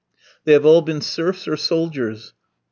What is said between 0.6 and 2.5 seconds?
all been serfs or soldiers.